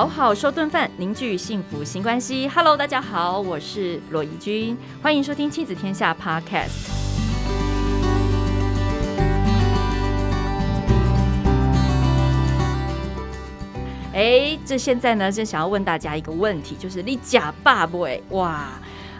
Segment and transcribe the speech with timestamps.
[0.00, 2.48] 好好说顿饭，凝聚幸福新关系。
[2.48, 6.88] Hello，大家好，我是罗怡君，欢迎收听亲子天下 Podcast。
[14.14, 18.08] 哎，这现在呢，正想要问大家一个问题，就是你假爸不？
[18.30, 18.68] 哇！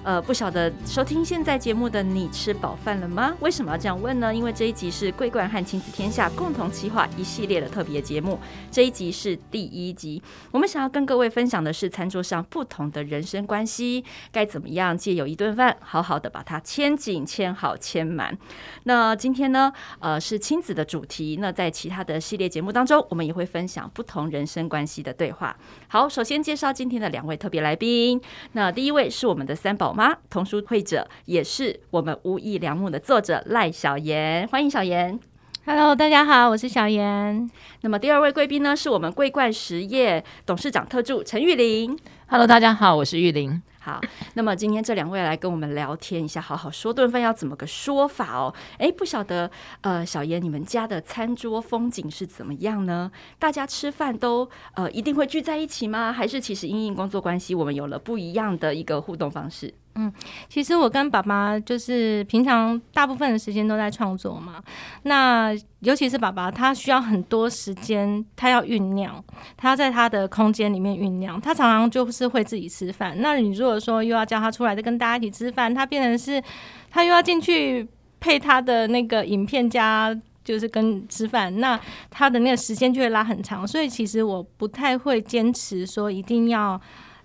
[0.02, 3.36] 呃，不晓得收听现在节目的你吃饱饭了吗？
[3.40, 4.34] 为什么要这样问呢？
[4.34, 8.38] 因为这一集是桂冠和亲子天下共同企划一系列的特别节目，
[8.70, 10.22] 这一集是第一集。
[10.50, 18.36] 我们想要跟各位分享的是餐桌上不同的人生关系，该怎么样借由一顿饭，好好的把它牵紧、牵好、牵满。
[18.84, 21.36] 那今天呢，呃，是亲子的主题。
[21.40, 25.54] 那在其他的系列节目当中，我们也会分享不同人生关系的对话。
[25.88, 28.20] 好，首先介绍今天的两位特别来宾。
[28.52, 35.18] 那第一位是我们的三宝妈童书会者，也是我们无意良木的作者赖小妍，欢迎小妍。
[35.66, 37.50] Hello，大家好，我是小妍。
[37.82, 41.98] 那么第二位贵宾呢，是我们桂冠实业董事长特助陈玉玲。
[42.26, 43.62] Hello，大家好，我是玉玲。
[43.82, 43.98] 好，
[44.34, 48.54] 那么今天这两位来跟我们聊天一下，好好说顿饭要怎么个说法哦？
[48.76, 49.50] 哎，不晓得
[49.80, 53.10] 呃，小严，你们家的餐桌风景是怎么样呢？
[53.38, 56.12] 大家吃饭都呃一定会聚在一起吗？
[56.12, 59.72] 还是其实因应工作关系，我们有了不一样的一个互动方式？
[59.96, 60.10] 嗯，
[60.48, 64.62] 其实我跟爸爸就是平常大部分的时间都在创作嘛。
[65.02, 69.22] 那尤其是爸爸，他需要很多时间，他要酝酿，
[69.56, 71.40] 他在他的空间里面酝酿。
[71.40, 73.16] 他常常就是会自己吃饭。
[73.20, 76.40] 那你如果说又要叫他出来再跟大家一起吃饭，他变成是，
[76.88, 77.86] 他又要进去
[78.20, 83.66] 配他的那个影片加，就是跟吃饭，那他的那个时间就会拉很长。
[83.66, 86.80] 所以其实我不太会坚持说一定要。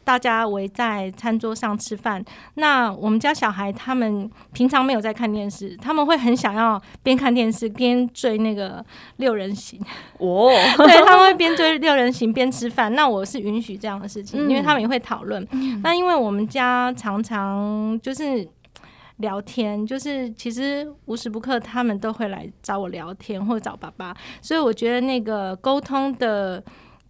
[0.06, 8.86] 大家围在餐桌上吃饭，那我们家小孩他们平常没有在看电视，他们会很想要边看电视边追那个
[9.18, 9.82] 六人行
[10.20, 12.94] 哦，对，他们会边追六人行边吃饭。
[12.94, 15.46] 那我是允许这样的事情，因为他们也会讨论。
[15.52, 18.48] 嗯、那因为我们家常常就是
[19.18, 26.64] 聊天，就是其实无时不刻他们都会来找我聊天或者找爸爸，所以我觉得那个沟通的。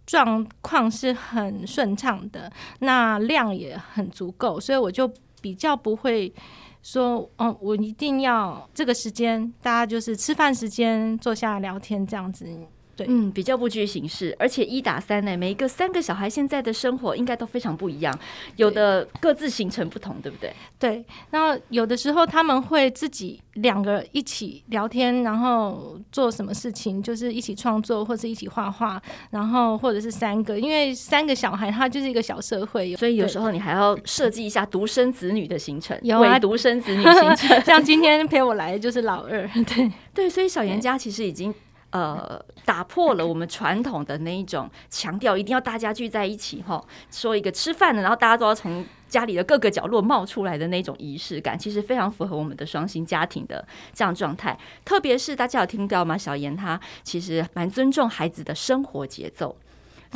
[0.06, 6.32] 状况是很顺畅的，那量也很足够，所以我就比较不会
[6.82, 12.46] 说，哦，我一定要这个时间，大家就是吃饭时间坐下来聊天这样子。
[12.96, 18.18] 对，嗯，比较不拘形式，而且一打三呢，每一个三个小孩现在的生活应该都非常不一样，
[18.56, 20.52] 有的各自行程不同，对不对？
[20.78, 36.20] 对，那有的时候他们会自己两个一起聊天，然后做什么事情，就是一起创作或者一起画画，然后或者是三个，因为三个小孩他就是一个小社会，所以有时候你还要设计一下独生子女的行程，有。
[36.20, 39.92] 啊，独生子女行程， 像今天陪我来的就是老二，对。
[40.14, 41.54] 对，所以小严家其实已经。
[41.96, 54.58] 呃，打破了我们传统的那一种强调，一定要大家聚在一起哈，说一个吃饭的，然后大家都要从家里的各个角落冒出来的那种仪式感，其实非常符合我们的双薪家庭的这样状态。
[54.84, 56.18] 特别是大家有听到吗？
[56.18, 59.56] 小严他其实蛮尊重孩子的生活节奏。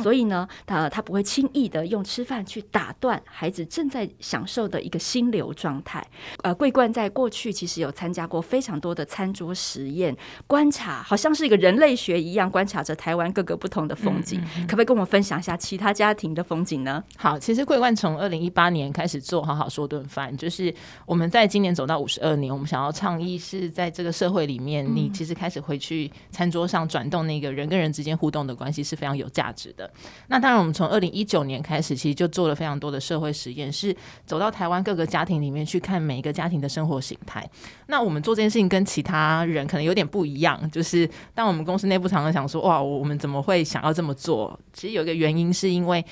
[0.01, 6.05] 所以呢，他他不会轻易的用吃饭去打断孩子正在享受的一个心流状态。
[6.43, 10.15] 呃，桂冠在过去其实有参加过非常多的餐桌实验，
[10.47, 14.39] 观察好像是一个人类学一样，观察着台湾各个不同的风景。
[14.41, 14.67] 嗯嗯嗯。
[14.67, 17.03] 可不可以跟我们分享一下其他家庭的风景呢？
[17.17, 20.73] 好，其实桂冠从二零一八年开始做好好说顿饭，就是
[21.05, 29.90] 我们在今年走到五十二年，我们想要倡议是在这个社会里面，你其实开始回去餐桌上转动那个人跟人之间互动的关系是非常有价值的。
[30.27, 37.47] 那当然，我们从二零一九年开始，其实就做了非常多的社会实验，是走到台湾各个家庭里面去看每一个家庭的生活形态。
[37.87, 44.59] 那我们做这件事情跟其他人可能有点不一样，就是当我们公司内部常常想说，哇，我们怎么会想要这么做？
[44.73, 46.03] 其实有一个原因，是因为。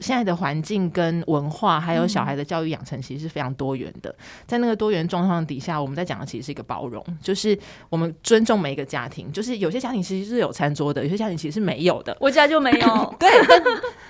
[0.00, 4.14] 现在的环境跟文化，还有小孩的教育养成，其实是非常多元的。
[4.46, 9.30] 在那个多元状况底下，我们在讲的其实是一个包容，就是我们尊重每一个家庭。
[9.32, 12.16] 就是有些家庭其实是有餐桌的，有些家庭其实是没有的。
[12.20, 13.14] 我家就没有。
[13.18, 13.62] 对，但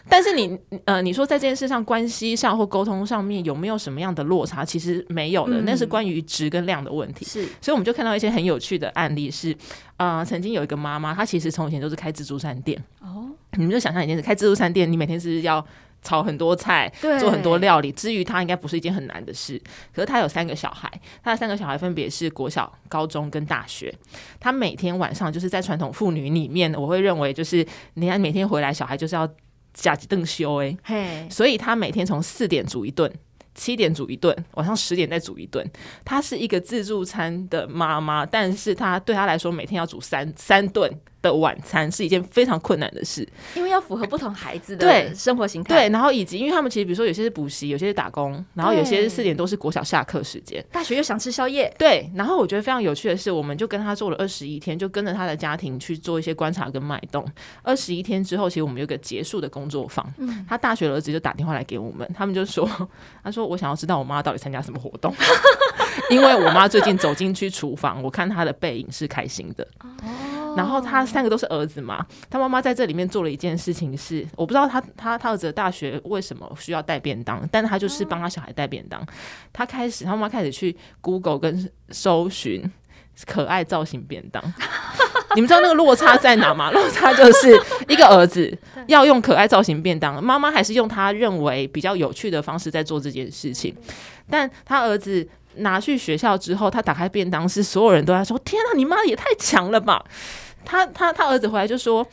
[0.08, 4.64] 但是你呃，你说在这件事上关系上或沟通上面有没有什么样的落差？
[4.64, 7.24] 其实没有的，那是关于值跟量的问题。
[7.24, 9.56] 是，所以我们就看到一些很有趣的案例是，
[9.96, 12.78] 呃，曾经有一个妈妈，她其实从前都是开自助餐店。
[13.00, 13.24] 哦。
[13.52, 15.64] 你们就想象一件事，开自助餐店，你每天是要
[16.02, 17.90] 炒很多菜，做很多料理。
[17.92, 19.60] 至于他应该不是一件很难的事。
[19.94, 20.90] 可是他有三个小孩，
[21.22, 23.94] 他的三个小孩分别是国小、高中跟大学。
[24.38, 29.28] 他每天晚上就是在传统妇女里面，我会认为就是你看每天回来，小孩就是要
[29.74, 33.12] 假几顿休哎，嘿，所以他每天从四点煮一顿。
[33.54, 35.68] 七点煮一顿，晚上十点再煮一顿。
[36.04, 40.88] 她是一个自助餐的妈妈，但是她对她来说，每天要煮三三顿
[41.20, 45.74] 的晚餐是一件非常困难的事，因为要符合不同孩子的生活形态。
[45.74, 51.72] 对，然后以及因为他们其实比如说有些是补习，有些是打工，然后有些是四点都是国小下课时间，大学又想吃宵夜。
[51.78, 57.26] 对，然后我觉得非常有趣的是，我们就跟他做了二十一天，就跟着他的家庭去做一些观察跟脉动。
[57.62, 60.06] 二十一天之后，其实我们有个结束的工作坊。
[60.18, 62.68] 嗯，他大学儿子就打电话来给我们，他们就说
[63.24, 65.12] ：“他说我想要知道我妈到底参加什么活动，
[66.10, 69.66] 因为我妈最近走进去厨房，我看她的背影是开心的。”
[70.58, 79.00] 然后他三个都是儿子嘛，他妈妈在这里面做了一件事情是，我不知道他他他儿子的大学为什么需要带便当，但是他就是帮他小孩带便当。
[79.52, 82.68] 他开始他妈妈开始去 Google 跟搜寻
[83.24, 84.42] 可爱造型便当，
[85.36, 86.72] 你们知道那个落差在哪吗？
[86.72, 87.56] 落差就是
[87.86, 88.52] 一个儿子
[88.88, 93.72] 要用可爱造型便当，妈妈还是用他认为比较有趣的方式在做这件事情，
[94.28, 95.28] 但他儿子。
[95.54, 100.04] 拿去学校之后，他打开便当，是所有人都在说：“天啊，你妈也太强了吧！”
[100.64, 102.06] 他他他儿子回来就说：“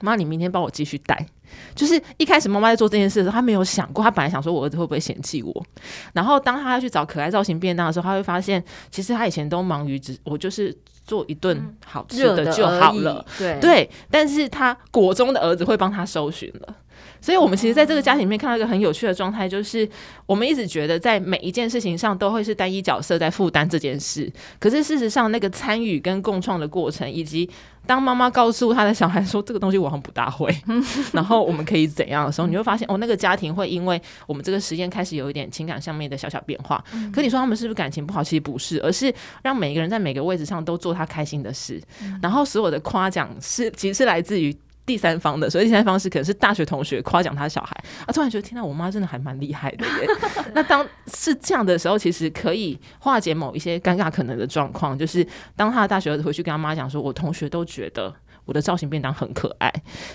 [0.00, 1.26] 妈，你明天帮我继续带。”
[1.74, 5.66] 就是一开始妈妈在做这件事的时候，她没有想过，她本来想说我儿子会不会嫌弃我。
[6.12, 10.76] 然后当他要去找可爱造型便当的时候，他会发现，其实他以前都忙于只我就是
[11.08, 13.90] 做一顿好吃的就好了，对对。
[14.10, 16.76] 但是他国中的儿子会帮他搜寻了。
[17.20, 19.88] 所以，我们其实在这个家庭里面看到一个很有趣的状态，就是
[20.24, 24.30] 我们一直觉得在每一件事情上都会是单一角色在负担这件事。
[24.60, 27.48] 可是事实上，那个参与跟共创的过程，以及
[27.86, 30.54] 当妈妈告诉他的小孩说这个东西我好像不大会，
[31.12, 36.82] 然后我们可以怎样的时候，你会发现哦，那个家庭会因为我们这个实验开始有一点情感上面的小小变化。
[37.12, 38.22] 可你说他们是不是感情不好？
[38.22, 39.12] 其实不是，而是
[39.42, 41.80] 让每一个人在每个位置上都做他开心的事，
[42.20, 44.54] 然后所有的夸奖是其实是来自于。
[44.88, 50.08] 第三方的，所以第三方是可能是大学同学夸奖他小孩啊，突然觉得天呐，我妈真的还蛮厉害的耶。
[50.54, 55.22] 那当是这样的时候，其实可以化解某一些尴尬可能的状况，就是
[55.54, 58.14] 当他的大学回去跟他妈讲说，我同学都觉得。
[58.48, 59.70] 我的造型便当很可爱，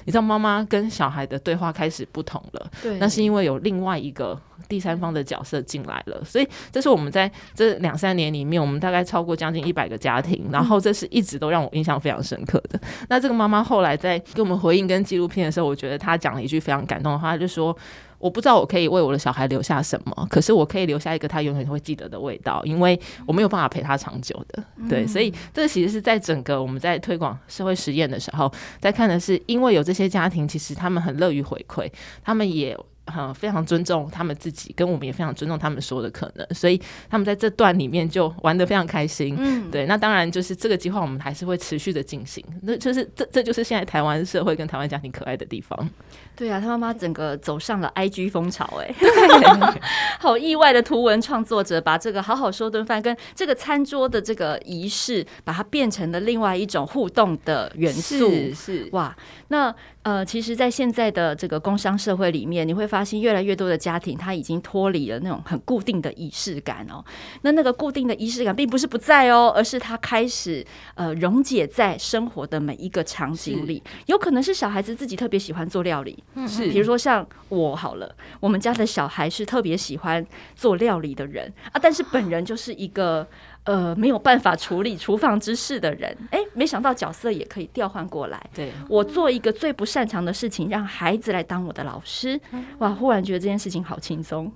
[0.06, 4.36] 你知道妈妈跟小孩的对话开始不同了，对，那是因为有另外一个
[4.68, 12.82] 第三方的角色进来了，所以这是我们在这两三年里面，我们大概超过将近一百个家庭，然后这是一直都让我印象非常深刻的。
[13.08, 17.78] 那这个妈妈后来在给我们回应跟纪录片的时候，我觉得她讲了一句非常感动的话，就说。
[18.24, 24.64] 我不知道我可以为我的小孩留下什么，可是我可以留下一个他永远会记得的味道，因为我没有办法陪他长久的。
[24.88, 28.50] 对，所以这其实是在整个我们在推广社会实验的时候，
[28.80, 31.92] 在看的是，因为有这些家庭，其实他们很乐于回馈，
[32.24, 32.78] 他们也。
[33.08, 39.36] 很非常尊重他们自己，跟我们也非常尊重他们说的可能，所以他们在这段里面就玩的非常开心。
[39.38, 42.44] 嗯，对，那当然就是这个计划，我们还是会持续的进行。
[42.62, 45.90] 那就是这，这就是现在台湾社会跟台湾家庭可爱的地方。
[46.36, 49.82] 对啊，他妈妈整个走上了 IG 风潮，欸，哎，
[50.20, 58.30] 好意外的图文创作者，把这个好好说顿饭跟这个餐桌的这个仪式，把它变成了另外一种互动的元素。
[58.30, 59.16] 是，是哇，
[59.54, 59.74] 那。
[60.04, 67.02] 呃，其实，在现在的这个工商社会里面，你会发现越来越多的家庭，他已经脱离了那种很固定的仪式感哦。
[67.44, 70.66] 那那个固定的仪式感，并不是不在哦，而是他开始
[70.96, 73.82] 呃溶解在生活的每一个场景里。
[74.08, 83.26] 有可能是小孩子自己特别喜欢做料理，是，比如说像我好了，我们家的小孩是特别喜欢做料理的人啊，但是本人就是一个。
[83.66, 88.42] 呃，没有办法处理厨房之事的人，哎，没想到角色也可以调换过来。
[88.54, 92.40] 对，我做一个最不擅长的事情，让孩子来当我的老师，
[92.80, 94.52] 哇，忽然觉得这件事情好轻松。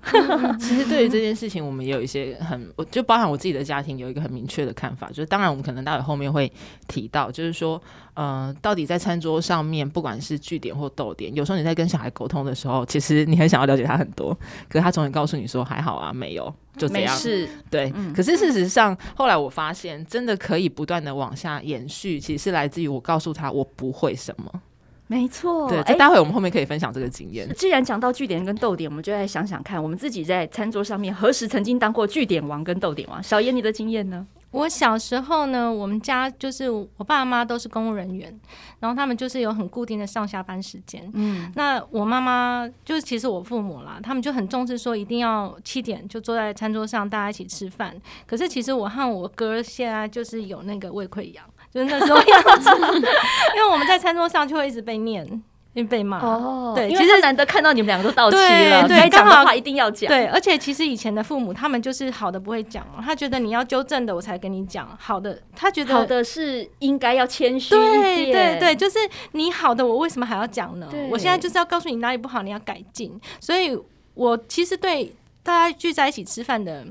[0.60, 6.52] 其实对于这件事情，我们也有一些很，我就包含我自己的家庭有一个很明确的看法，就是当然我们可能待会后面会
[6.88, 7.82] 提到，就是说。
[8.18, 14.34] 呃，到底在餐桌上面，不管是句点或逗点，有时候你在跟小孩沟通的时候，其实你很想要了解他很多，
[14.68, 17.16] 可是他总会告诉你说还好啊，没有，就这样。
[17.16, 17.92] 是，对。
[17.96, 24.62] 嗯、可是事实上，后来我发现，真的可以不断的往下延续，其实是来自于我告诉他我不会什么。
[25.08, 25.70] 没错。
[25.70, 27.50] 对，这待会我们后面可以分享这个经验。
[27.56, 33.24] 既然讲到据点跟逗点，我们就来想想看，我们自己在餐桌上面何时曾经当过据点王跟逗点王？
[33.24, 34.28] 小严，你的经验呢？
[34.52, 38.34] 我小时候呢，我们家就是我爸妈都是公务人员，
[38.80, 41.10] 然后他们就是有很固定的上下班时间。
[41.14, 47.96] 嗯，那我妈妈就是其实我父母啦，他们就很重视说一定要七点就坐在餐桌上大家一起吃饭。
[48.26, 52.70] 可是其实我和我哥现在就是有那个胃溃疡，就是那时候样子，
[53.56, 55.44] 因为我们在餐桌上就会一直被念。
[55.88, 60.08] 被骂哦，对，其实难得看到你们两个都到期了，该讲的话一定要讲。
[60.08, 67.76] 对，而且其实以前的父母他们就是好的不会讲，他觉得你要纠正的我才跟你讲好的，他觉得好的是应该要谦虚。
[67.76, 68.98] 对对对，就是
[69.34, 70.90] 你好的我为什么还要讲呢？
[71.12, 73.20] 我现在就是要告诉你哪里不好，你要改进。
[73.40, 73.78] 所以
[74.14, 76.86] 我其实对大家聚在一起吃饭的。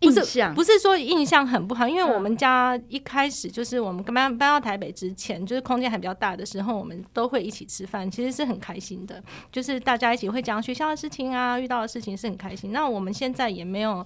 [0.00, 9.22] 不是印象不是说印象很不好，因为我们家一开始就是我们搬搬到台北之前，就是空间还比较大的时候，我们都会一起吃饭，其实是很开心的。
[9.52, 12.72] 就是大家一起会讲学校的事情啊，遇到的事情是很开心。
[12.72, 14.02] 那我们现在也没有，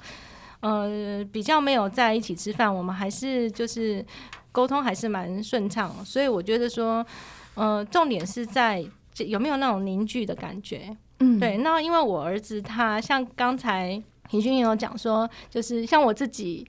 [0.60, 4.04] 呃，比较没有在一起吃饭，我们还是就是
[4.50, 5.94] 沟通还是蛮顺畅。
[6.04, 7.06] 所以我觉得说，
[7.54, 8.84] 呃，重点是在
[9.18, 10.96] 有没有那种凝聚的感觉。
[11.20, 11.58] 嗯，对。
[11.58, 14.02] 那因为我儿子他像刚才。
[14.28, 16.66] 平均也有讲说，就是像我自己，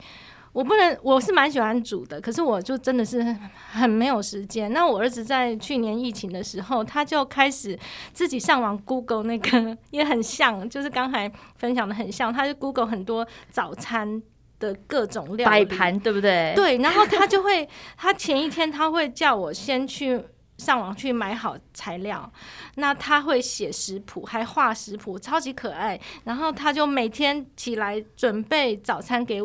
[0.53, 3.35] 我不能，我是蛮喜欢煮的，可是我就真的是
[3.71, 4.71] 很没有时间。
[4.71, 7.77] 那我儿子在去年疫情的时候，他就开始
[8.13, 14.21] 自己上网 Google 那个，也很像，就是刚才分享的很像，他就 Google 很多早餐
[14.59, 16.53] 的各种料摆盘，对不对？
[16.55, 20.23] 对，然后他就会，他前一天他会叫我先去。
[20.57, 22.31] 上网去买好材料，
[22.75, 25.99] 那他会写食谱，还画食谱，超级可爱。
[26.23, 29.41] 然后他就每天起来准备早餐给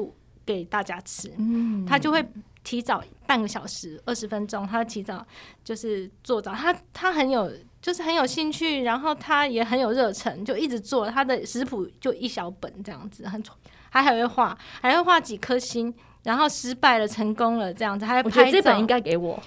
[0.47, 2.25] 给大家吃，嗯，他就会
[2.63, 5.27] 提早半个小时、二十分钟，他提早
[5.65, 6.53] 就是做早。
[6.53, 7.53] 他他很有，
[7.83, 11.11] 就是很有兴趣，然后他也很有热忱，就一直做。
[11.11, 13.43] 他的食谱就一小本这样子，很
[13.91, 15.93] 还还会画，还会画几颗星。
[16.23, 18.29] 然后失败了，成功了，这样子，还拍照。
[18.29, 19.43] 我觉得这本应该给我，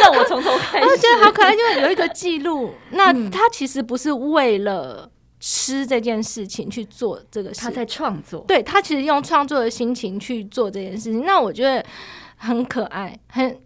[0.00, 0.86] 让我从头开始。
[0.86, 2.72] 我觉得好可爱，因为有一个记录。
[2.90, 5.10] 那他其实不是为了
[5.40, 8.44] 吃这件事情去做这个事，他在创作。
[8.46, 11.84] 对，他其实用创作的心情去做这件事情，那我觉得
[12.36, 13.58] 很可爱，很。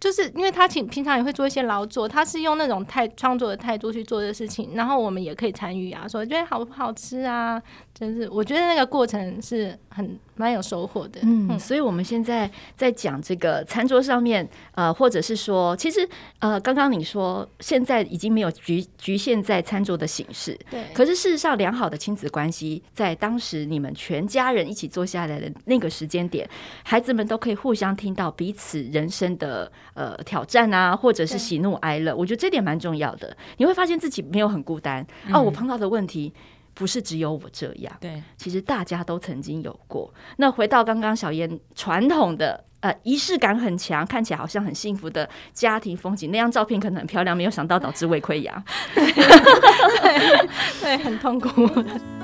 [0.00, 7.60] 就是因为他平平常也会做一些劳作，他是用那种态创作的态度去做这事情，然后我们也可以参与啊，说觉得好不好吃啊，
[7.92, 10.16] 真是我觉得那个过程是很。
[10.38, 20.84] 蛮有收获的，嗯，所以我们现在在讲这个餐桌上面，呃，或者是说，其实，呃，刚刚你说现在已经没有局局限在餐桌的形式，对。
[20.94, 26.48] 可是事实上，良好的亲子关系，在当时你们全家人一起坐下来的那个时间点，
[26.84, 32.14] 孩子们都可以互相听到彼此人生的呃挑战啊，或者是喜怒哀乐。
[32.14, 35.04] 我觉得这点蛮重要的，你会发现自己没有很孤单。
[35.26, 36.32] 嗯、哦，我碰到的问题。
[36.78, 40.14] 不是只有我这样，对，其实大家都曾经有过。
[40.36, 48.62] 那回到刚刚小燕传统的呃仪式感很强，看起来好像很幸福的家庭风景，那张照片可能很漂亮，没有想到导致胃溃疡，
[48.94, 50.48] 对，
[50.80, 51.68] 对，很痛苦。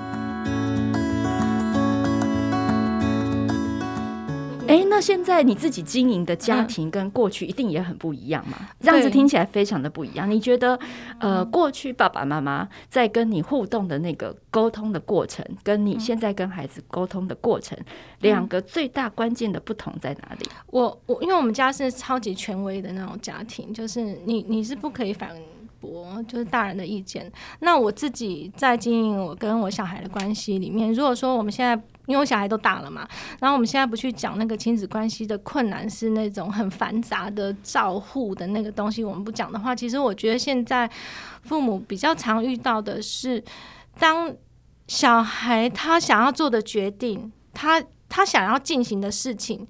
[4.74, 8.56] 哎，那现在你自己经营的家庭跟过去一定也很不一样嘛？
[8.80, 10.28] 这样子听起来非常的不一样。
[10.28, 10.76] 你觉得，
[11.20, 17.78] 呃，过去爸爸妈妈在跟你互动的那个沟通的过程，跟你现在跟孩子沟通的过程，
[18.18, 20.46] 两个最大关键的不同在哪里？
[20.66, 25.30] 我我因为我们家是超级权威的那种家庭，就是你你是不可以反
[25.80, 27.30] 驳，就是大人的意见。
[27.60, 31.80] 那我自己在经营我跟我小孩的关系里面，如果说我们现在。
[32.06, 33.08] 因为我小孩都大了嘛，
[33.40, 39.02] 然后我们现在不去讲那个亲子关系的困难，是那种很繁杂的照护的那个东西。
[39.02, 40.90] 我们不讲的话，其实我觉得现在
[41.42, 43.42] 父母比较常遇到的是，
[43.98, 44.34] 当
[44.86, 49.66] 小孩他想要做的决定，他他想要进行的事情，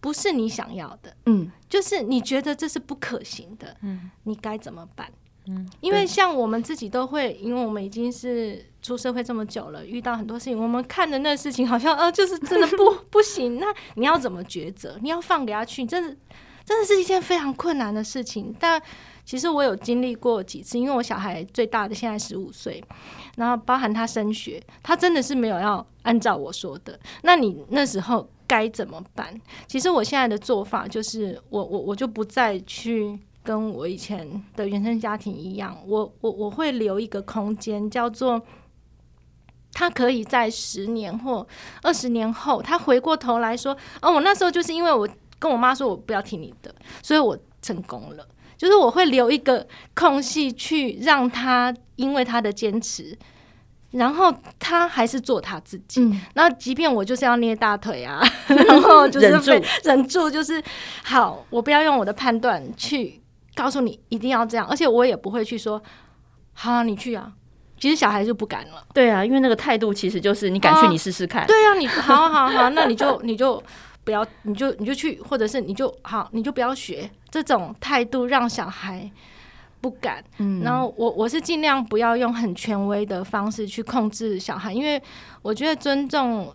[0.00, 5.08] 不是你想要的，嗯，就是你觉得这是不可行的，嗯，你该怎么办？
[5.46, 13.58] 嗯，因为像我们自己都会，因为我们已经是出社会这么久了，遇到很多事情，我们看的那事情好像呃，就是真的不 不行。
[13.58, 14.98] 那你要怎么抉择？
[15.02, 16.16] 你要放给他去，真的
[16.64, 18.54] 真的是一件非常困难的事情。
[18.58, 18.80] 但
[19.26, 22.82] 其实我有经历过几次，因为我小孩最大的现在十五岁，
[23.36, 26.98] 然后包含他升学，他真的是没有要按照我说的。
[27.22, 29.38] 那你那时候该怎么办？
[29.66, 33.18] 其实我现在的做法就是我，我我我就不再去。
[33.44, 38.40] 跟我以前的原生家庭一样，我我我会留一个空间，叫做
[39.72, 41.46] 他可以在十年或
[41.82, 45.06] 二十年后，他回过头来说：“哦，我那时候就是因为我
[45.38, 53.18] 跟我妈说我不要听你的，所以我成功了。”就是我会留一个空隙去让他，因为他的坚持，
[53.90, 56.00] 然后他还是做他自己。
[56.00, 59.50] 嗯，那即便我就是要捏大腿啊， 然后就是忍住，
[59.82, 60.62] 忍住，就是
[61.02, 63.20] 好，我不要用我的判断去。
[63.54, 65.82] 告诉你一定要这样，而且我也不会去说，
[66.52, 67.32] 好啊，你去啊。
[67.78, 68.86] 其实小孩就不敢了。
[68.94, 71.46] 对啊，因为那个态度其实就是你敢去，你试试看。
[71.46, 73.62] 对啊，你好好好，那你就你就
[74.04, 79.10] 不要，你就你就去，或者是你就好，你就不要学这种态度，让小孩
[79.80, 80.24] 不敢。
[80.38, 85.02] 嗯，然后我我是尽量不要用很权威的方式去控制小孩，因为
[85.42, 86.54] 我觉得尊重。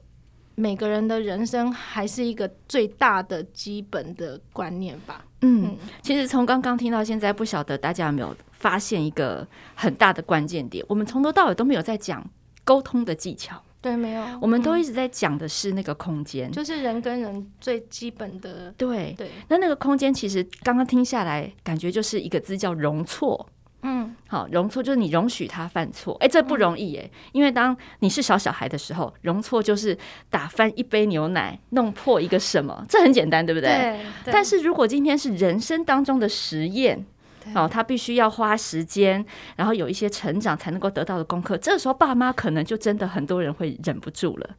[0.55, 5.23] 每个人的人生还是一个最大的基本的观念吧。
[5.41, 10.83] 嗯，其实从刚刚听到现在，不晓得大家有没有发现一个很大的关键点？
[10.87, 12.25] 我们从头到尾都没有在讲
[12.63, 13.61] 沟通的技巧。
[13.81, 14.23] 对，没有。
[14.41, 18.69] 我们都一直在讲的是那个空间，就是人跟人最基本的。
[18.73, 19.31] 对对。
[19.47, 23.47] 那那个空间其实刚刚听下来，感觉就是一个字叫容错。
[23.81, 27.09] 嗯，好，容错就是你容许他犯错，哎，这不容易耶。
[27.31, 29.97] 因为当你是小小孩的时候，容错就是
[30.29, 33.69] 打翻一杯牛奶，弄破一个什么，这很简单，对不对？
[33.69, 33.99] 对。
[34.25, 34.33] 对。
[34.33, 37.05] 但是如果今天是人生当中的实验。
[37.55, 41.57] 哦，他必须要花时间，然后有一些成长才能够得到的功课。
[41.57, 44.49] 这个时候，爸妈可能就真的很多人会忍不住了，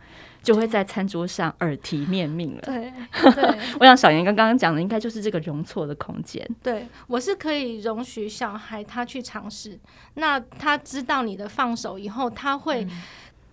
[0.42, 2.61] 就会在餐桌上耳提面命了。
[2.62, 2.92] 对，
[3.32, 6.47] 对我想小严刚刚讲的应该就是这个容错的空间。
[6.62, 9.78] 对，我是可以容许小孩他去尝试，
[10.14, 12.85] 那他知道你的放手以后，他会。
[12.85, 12.90] 嗯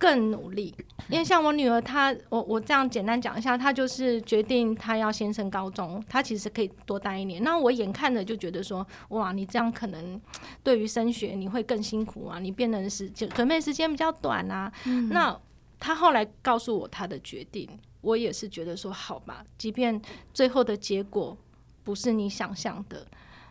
[0.00, 0.72] 更努力，
[1.08, 7.42] 因为像我女儿她，她我我这样简单讲一下，她就是决定她要先升高中，她其实可以多待一年。
[7.42, 10.20] 那我眼看着就觉得说，哇，你这样可能
[10.62, 14.70] 对于升学你会更辛苦啊，你变成时间准备时间比较短啊。
[14.86, 15.36] 嗯、那
[15.78, 17.68] 她后来告诉我他的决定，
[18.00, 20.00] 我也是觉得说，好吧，即便
[20.32, 21.36] 最后的结果
[21.84, 23.06] 不是你想象的，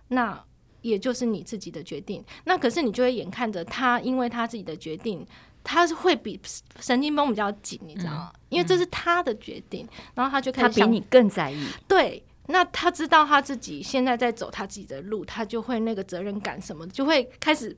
[0.09, 0.43] 那
[0.81, 2.23] 也就是你自己的决定。
[2.45, 5.25] 那可是你就会眼看着他，因为他自己的决定。
[5.69, 6.39] 他是会比
[6.79, 8.31] 神经绷比较紧，你知道吗？
[8.33, 11.67] 嗯、因为这是他的决定，嗯、然后他就开始，他比你更在意。
[11.85, 17.75] 对，那他知道他自己现在在走他自己的路，他就会那个责任感什么，就会开始，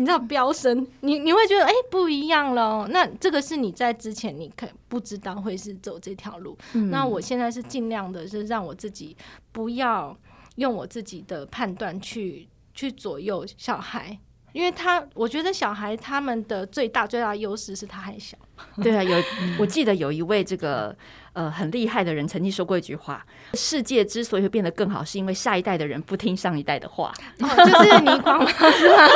[0.00, 0.86] 你知道飙升。
[1.00, 2.88] 你你会觉得哎、欸、不一样了。
[2.88, 6.56] 那这个是你在之前你可不知道会是走这条路。
[6.72, 9.14] 嗯、那我现在是尽量的，是让我自己
[9.52, 10.16] 不要
[10.56, 14.18] 用我自己的判断去去左右小孩。
[14.52, 18.38] 因为他，我觉得小孩他们的最大最大的优势是他还小。
[18.82, 19.22] 对啊，有
[19.58, 20.96] 我记得有一位这个
[21.32, 27.12] 呃很厉害的人曾经说过一句话：世界之所以会变得更好，是因为下一代的人不听上一代的话。
[27.40, 29.06] 哦，就是倪匡是吗？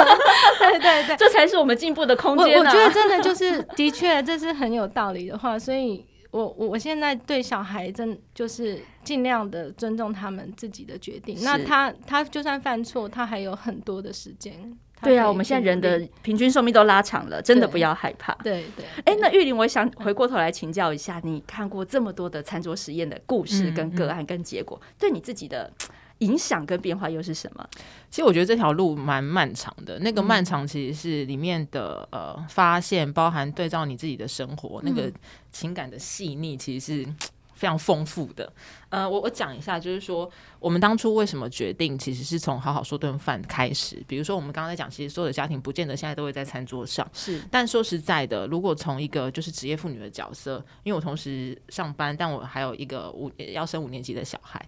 [0.58, 2.60] 对 对对， 这才是我们进步的空间啊。
[2.60, 11.38] 我我觉得 真的就是的确这是很有道理的话，所以我我现在对小孩真就是尽量的尊重他们自己的决定。
[11.42, 14.76] 那他他就算犯错，他还有很多的时间。
[15.04, 18.32] 对啊，我们现在人的平均寿命都拉长了，真的不要害怕。
[18.42, 18.84] 对对。
[19.04, 25.70] 哎，那玉玲，我想回过头来请教一下，你看过这么多的餐桌实验的故事、跟个案、跟结果，对你自己的
[26.18, 27.68] 影响跟变化又是什么？
[28.08, 35.12] 其实我觉得这条路蛮漫长的，那个漫长其实是里面的呃发现，包含对照你自己的生活，那个
[35.50, 37.14] 情感的细腻，其实是。
[37.54, 38.52] 非常丰富的，
[38.88, 44.02] 呃，我我讲一下，就是说我们当初为什么决定，其实是从好好说顿饭开始。
[44.06, 47.40] 比如说我们刚刚在讲，其实所有的家庭不见得现在都会在餐桌上，是。
[47.50, 54.60] 但说实在的，如果从一个就是职业妇女的角色，因为我同时上班，但我还有一个五要升五年级的小孩，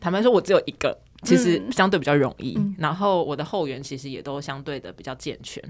[0.00, 0.98] 坦白说，我只有一个。
[1.22, 5.62] 其实相对比较容易，嗯、然后我的后援其实也都相对的比较健全。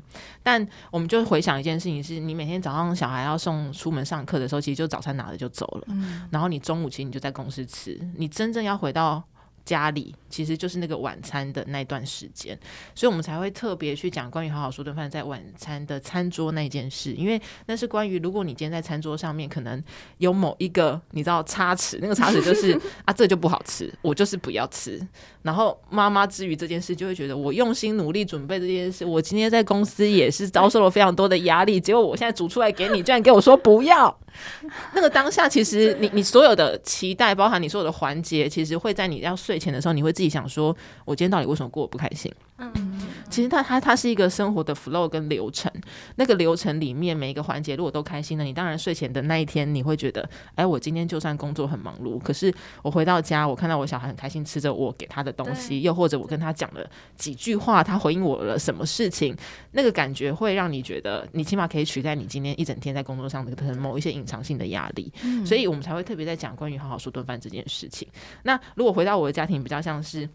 [0.42, 9.22] 但我们就回想一件事情：是你每天早上小孩要送出门上课的时候，其实就早餐拿着就走了，嗯、然后你中午其实你就在公司吃，你真正要回到。
[9.64, 12.58] 家里其实就是那个晚餐的那段时间，
[12.94, 19.80] 所以我们才会特别去讲关于好好说顿饭在晚餐的餐桌那件事，因为那是关于如果你今天在餐桌上面可能
[20.16, 22.72] 有某一个你知道差池，那个差池就是
[23.04, 25.00] 啊，这就不好吃，我就是不要吃。
[25.42, 34.16] 然后妈妈之于这件事就会觉得我用心努力准备这件事，我今天在公司也是遭受了非常多的压力，结果我现在煮出来给你，居然给我说不要。
[34.94, 42.32] 那个当下，其实你你所有的期待，包含你所有的环节，其实会在你要睡前的时候，你会自己想说：我今天到底为什么过得不开心？
[42.74, 45.70] 嗯，其实它它它是一个生活的 flow 跟流程。
[46.16, 59.36] 那个流程里面每一个环节，如果都开心了，你当然睡前的那一天，你会觉得：哎，我今天就算工作很忙碌，可是我回到家，我看到我小孩很开心吃着我给他的东西，又或者我跟他讲了几句话，他回应我了什么事情，
[59.72, 65.12] 那个感觉会让你觉得，你起码可以取代你今天一整天在工作上的可能某一些隐藏性的压力。
[65.24, 68.06] 嗯，所以我们才会特别在讲关于好好说顿饭这件事情。
[68.42, 70.28] 那如果回到我的家庭，比较像是。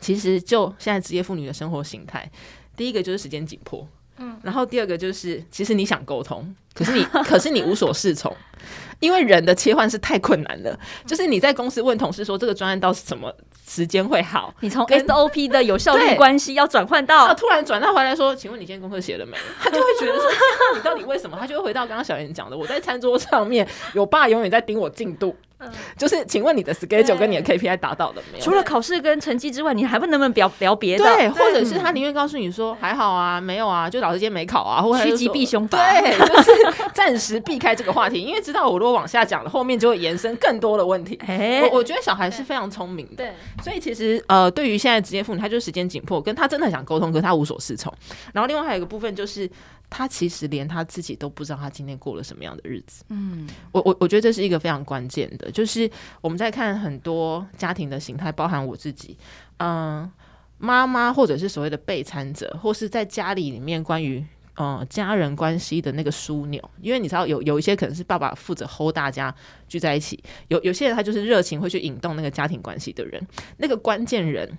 [0.00, 2.30] 其实，就现在职业妇女的生活形态，
[2.76, 3.86] 第一个就是时间紧迫，
[4.18, 8.34] 嗯，然后第二个就是，其实你想沟通，可是你，可是你无所适从，
[9.00, 10.78] 因为人的切换是太困难了。
[11.06, 13.34] 就是你在公司问同事说这个专案到什么
[13.66, 19.36] 时间会好，你从 SOP 的有效率关系要转换到，突然转到回来说，请问你今天功课写了没？
[19.60, 20.30] 他就会觉得说，
[20.76, 21.36] 你到底为什么？
[21.38, 25.36] 他就会回到刚刚小妍讲的，我在餐桌上面，有爸永远在盯我进度。
[25.60, 28.44] 嗯，就是，请问你的 schedule 跟你的 KPI 达到了没有？
[28.44, 31.04] 除了考试跟成绩之外，你还不能不能聊聊别的？
[31.04, 36.52] 对，或者是他宁愿告诉你说还好啊，没有啊，就老师今天没考啊，或者趋吉避凶法，对，就是
[36.94, 41.18] 暂时避开这个话题，因为知道我如果往下讲了，后面就会延伸更多的问题。
[41.62, 47.92] 我我觉得小孩是非常聪明的，对，所以其实呃，对于现在职业妇女，她就是时间紧迫，跟她真的很想沟通，可是她无所适从。
[48.32, 49.50] 然后另外还有一个部分就是，
[49.90, 53.04] 她其实连他自己都不知道他今天过了什么样的日子。
[53.08, 59.16] 嗯，我我我觉得这是一个非常关键的，就是我们在看很多家庭的形态，包含我自己，
[59.58, 60.10] 嗯，
[60.58, 64.24] 妈妈或者是所谓的备餐者，或是在家里里面关于。
[64.60, 69.32] 嗯，家人关系的那个枢纽，因为你知道有有一些可能是爸爸负责 hold 大家
[69.68, 73.24] 聚在一起，有有些人他就是热情会去引动那个家庭关系的人，
[73.58, 74.58] 那个关键人，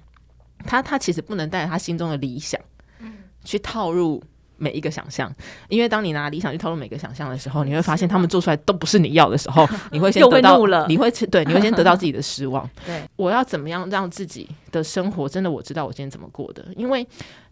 [0.60, 2.58] 他他其实不能带着他心中的理想，
[3.44, 4.24] 去套入
[4.60, 5.34] 每一个想象，
[5.68, 12.70] 因为当你拿理想去套入每个想象的时候，你会发现他们做出来都不是你要的时候， 你会先得到，你会对，你会先 得到自己的失望。
[12.86, 17.08] 对，我要怎么样让自己的生活真的我知道我今天怎么过的，因为。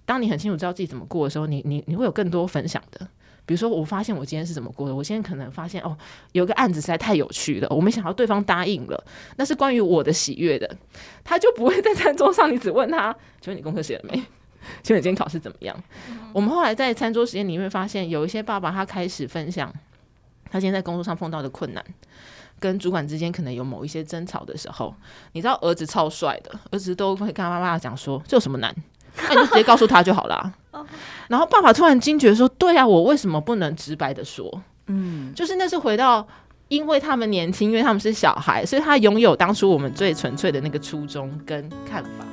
[0.07, 3.05] 当你很清楚知道自己怎么过的时候，你你你会有更多分享的。
[3.45, 4.95] 比如说，我发现我今天是怎么过的。
[4.95, 5.97] 我今天可能发现哦，
[6.31, 9.03] 有个案子实在太有趣了，我没想到对方答应了，
[9.35, 10.77] 那是关于我的喜悦的。
[11.25, 14.23] 他就不会在餐桌上，你只问他，请问你功课写了没？
[14.83, 15.75] 请问你今天考试怎么样？
[16.09, 19.71] 嗯、我们后来在餐桌时间里面发现，有一些爸爸他开始分享
[20.49, 21.83] 他今天在工作上碰到的困难，
[22.59, 24.93] 跟主管之间可能有某一些争吵的时候，
[25.33, 28.75] 你知道儿子超帅的，儿子都会跟他妈妈讲说，这有什么难？
[29.29, 30.53] 那你就直接告诉他就好了。
[31.27, 34.61] 然后爸爸突然惊觉说：“对啊，我为什么不能直白的说？
[34.85, 36.27] 嗯，就是那是回到，
[36.67, 42.25] 因为他们年轻，因为他们是小孩，所以他拥有当初我们最纯粹的那个初衷跟看法。”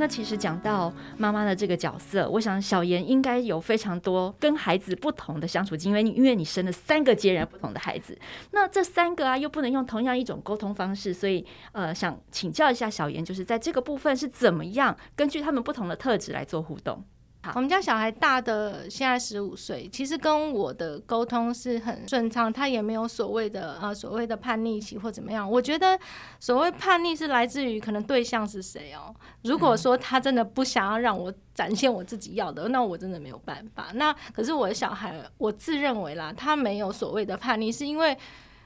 [0.00, 8.18] 那其实讲到妈妈的这个角色，我想小妍应该有非常多跟孩子不同的相处经验，因为你因为你生了三个截然不同的孩子，
[8.52, 17.04] 那这三个啊又不能用同样一种沟通方式，所以呃想请教一下小妍，就是在这个部分是怎么样根据他们不同的特质来做互动？
[17.42, 25.50] 好，我们家小孩大的现在十五岁，其实跟我的沟通是很顺畅，他也没有所谓的呃所谓的叛逆期或怎么样。
[25.50, 25.98] 我觉得
[26.38, 29.14] 所谓叛逆是来自于可能对象是谁哦。
[29.44, 33.86] 如果说他真的不想要让我展现我自己要的，那我真的没有办法。
[33.94, 38.14] 那可是我的小孩，我自认为啦，他没有所谓的叛逆，是因为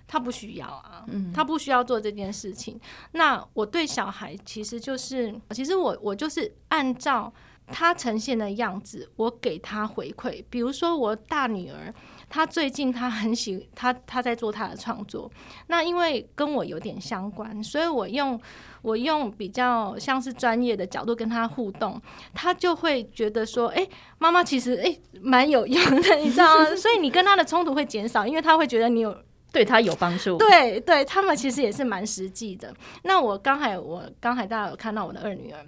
[0.08, 2.80] 他不需要啊，他不需要做这件事情。
[3.12, 7.32] 那我对小孩其实就是，其实我我就是按照。
[7.66, 10.44] 他呈现的样子，我给他回馈。
[10.50, 11.92] 比如说，我大女儿，
[12.28, 15.30] 她最近她很喜，她她在做她的创作。
[15.68, 18.38] 那因为跟我有点相关，所以我用
[18.82, 22.00] 我用比较像是专业的角度跟她互动，
[22.34, 29.16] 她就会觉得说：“哎、妈妈其实哎蛮有用的，你知道吗？”所以你跟她的冲突会减少，因为她会觉得你有
[29.50, 30.36] 对她有帮助。
[30.36, 32.74] 对对，他们其实也是蛮实际的。
[33.04, 35.64] 那我刚才我刚才大家有看到我的二女儿。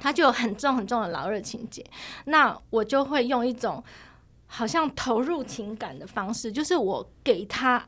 [0.00, 1.84] 他就有很重很重的老二情节，
[2.24, 3.84] 那我就会用一种
[4.46, 7.86] 好像投入情感的方式，就是我给他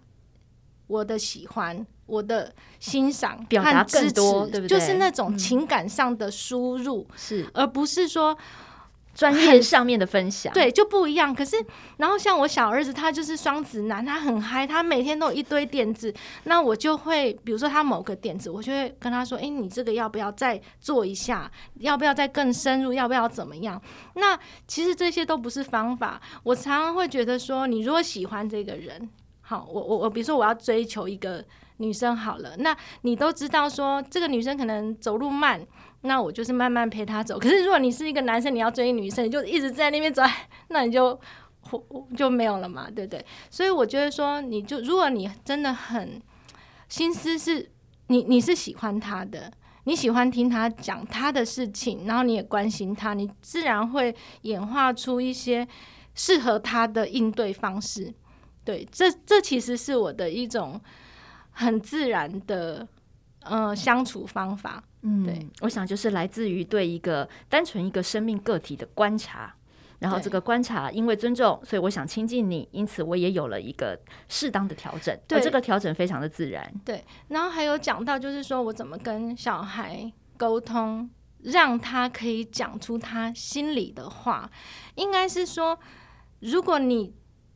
[0.86, 4.78] 我的喜欢、我的欣赏、表达更多，对不对？
[4.78, 8.36] 就是那种情感上的输入，是、嗯、而不是说。
[9.14, 11.34] 专业上面的分享，对，就不一样。
[11.34, 11.56] 可是，
[11.98, 16.12] 然后像我小儿子，他就是双子男，他很嗨，他每天都有一堆点子。
[16.44, 21.50] 那我就会，比如说他某个点子，我就会跟他说：“哎，你这个要不要再做一下？
[21.80, 22.94] 要不要再更深入？
[22.94, 23.80] 要不要怎么样？”
[24.16, 26.20] 那其实这些都不是方法。
[26.42, 29.10] 我常常会觉得说，你如果喜欢这个人，
[29.42, 31.44] 好，我我我，比如说我要追求一个
[31.76, 35.60] 女生，好了，那你都知道说这个女生可能走路慢。
[36.02, 37.38] 那我就是慢慢陪他走。
[37.38, 40.22] 可是如果你是一个男生，你要追女生，你就一直在那边走，
[40.68, 41.18] 那你就
[42.16, 43.24] 就没有了嘛，对不对？
[43.50, 46.20] 所以我觉得说，你就如果你真的很
[46.88, 47.70] 心思是
[48.08, 49.50] 你你是喜欢他的，
[49.84, 55.66] 你喜欢听他讲他的事情，然后你也关心他，你自然会演化出一些
[56.14, 58.12] 适合他的应对方式。
[58.64, 60.80] 对，这这其实是我的一种
[61.52, 62.86] 很自然的
[63.44, 64.82] 呃相处方法。
[65.02, 69.52] 嗯，对，我想就是来自于对一个单纯一个生命个体的观察，
[69.98, 76.72] 然后这个观察因为尊重，所以我想亲近你，因此我也有了一个适当的调整，对，这个调整非常的自然。
[76.84, 81.10] 对，然后还有讲到就是说我怎么跟小孩沟通，
[81.40, 84.48] 让他可以讲出他心里的话，
[84.94, 85.76] 应该是说，
[86.38, 87.12] 如果你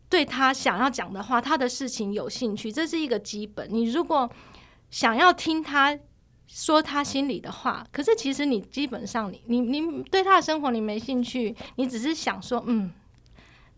[0.09, 3.69] 对他想要讲的话，他的事情有兴趣，这是一个基本。
[3.71, 4.29] 你如果
[4.91, 5.97] 想要听他。
[6.47, 12.91] 说他心里的话，可是其实你基本上你你你对他的生活你没兴趣，你只是想说，嗯，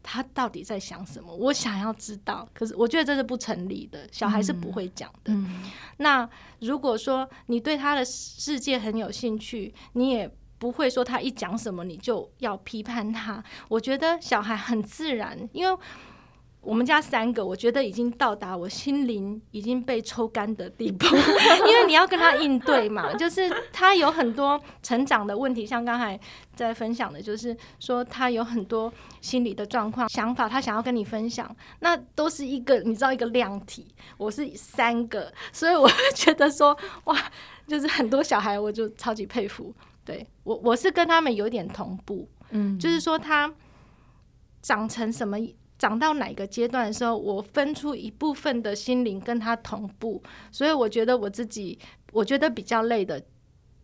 [0.03, 1.35] 他到底在想什么？
[1.35, 2.49] 我想要知道。
[2.53, 5.33] 可是我觉得这是不成立的，小孩是不会讲的。
[5.33, 5.63] 嗯，
[5.97, 6.29] 那
[6.61, 13.43] 如果说你对他的世界很有兴趣，你也不会说他一讲什么你就要批判他。
[13.69, 15.79] 我觉得小孩很自然，因为
[16.61, 21.07] 我们家三个，我觉得已经到达我心灵已经被抽干的地步，
[21.67, 26.19] 因为你要跟他应对嘛， 就是他有很多成长的问题，像刚才
[26.55, 33.87] 在分享的，就是说他有很多心理的状况、想法，他想要跟你分享，那都是一个你知道一个量体，
[34.19, 37.17] 我是三个，所以我觉得说哇，
[37.67, 39.73] 就是很多小孩我就超级佩服，
[40.05, 43.51] 对，我我是跟他们有点同步，嗯，就是说他
[44.61, 45.39] 长成什么。
[45.79, 51.79] 长到哪个阶段的时候，我分出一部分的心灵跟他同步，所以我觉得我自己，
[52.13, 53.23] 我觉得比较累的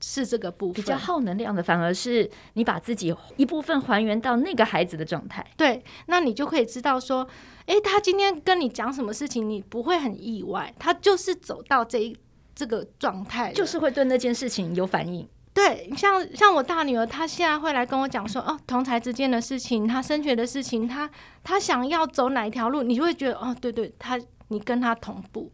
[0.01, 5.47] 是这个部分，比较耗能量的反而是你把自己一部分还原到那个孩子的状态。
[5.57, 7.27] 对，那你就可以知道说，
[7.67, 12.17] 诶，他今天跟你讲什么事情，你不会很意外，他就是走到这一
[12.55, 15.27] 这个状态，就是会对那件事情有反应。
[15.55, 21.09] 对，像像我大女儿，她现在会来跟我讲说，哦，同才之间的事情，她升学的事情，她
[21.45, 25.53] 她想要走哪一条路，你就会觉得，哦，对对，她你跟她同步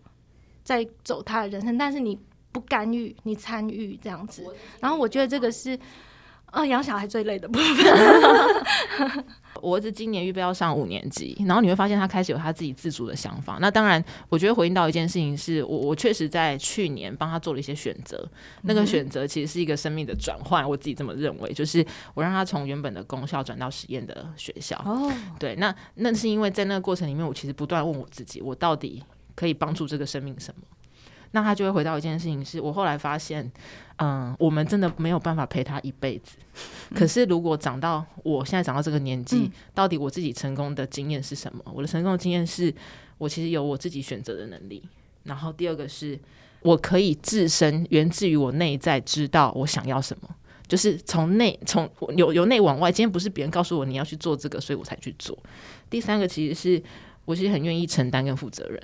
[0.64, 2.18] 在走她的人生，但是你
[2.50, 4.42] 不干预，你参与这样子，
[4.80, 5.78] 然后我觉得这个是，
[6.50, 9.24] 呃，养小孩最累的部分。
[9.62, 13.58] 我儿子今年预备要上五年级，然后你会发现他开始有他自己自主的想法。
[13.60, 18.26] 那当然，我觉得回应到一件事情是，我我确实在去年帮他做了一些选择，
[18.62, 20.68] 那个选择其实是一个生命的转换。
[20.68, 24.76] 我自己这么认为，就是我让他从原本的公校转到实验的学校。
[24.84, 29.02] 哦，对，那那是因为在那个过程里面，我其实不断问我自己，我到底
[29.34, 30.62] 可以帮助这个生命什么？
[31.32, 33.48] 那他就会回到一件事情是，是我后来发现，
[34.02, 36.36] 嗯，我们真的没有办法陪他一辈子。
[36.94, 41.62] 可是如果长到我现在长到这个年纪，嗯，到底我自己成功的经验是什么？
[41.66, 42.74] 我的成功的经验是
[43.18, 44.82] 我其实有我自己选择的能力。
[45.24, 46.18] 然后第二个是，
[46.62, 50.28] 我可以自身源自于我内在知道我想要什么，
[50.66, 52.90] 就是从内从由由内往外。
[52.90, 55.38] 今天不是别人告诉我你要去做这个，所以我才去做。
[55.90, 56.82] 第三个其实是
[57.26, 58.80] 我其实很愿意承担跟负责任。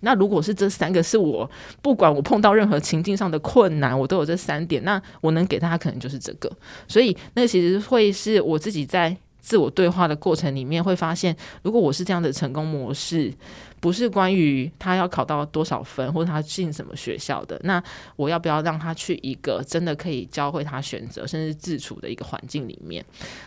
[0.00, 1.50] 那如果是这三个是我
[1.82, 6.50] 不管我碰到任何情境上的困难，我都有这三点，那我能给大家可能就是这个。
[6.86, 13.32] 所以那其实会是我自己在自我对话的过程里面会发现，如果我是这样的成功模式。
[13.80, 17.60] 不是关于他要考到多少分，或者他进什么学校的。
[17.64, 17.82] 那
[18.16, 23.04] 我要不要让他去一个真的可以教会他选择，甚至自处的一个环境里面？